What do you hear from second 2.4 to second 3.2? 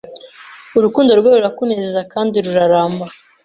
ruraramba